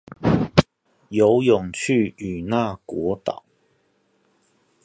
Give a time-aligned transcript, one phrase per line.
[1.09, 3.43] 游泳去與那國島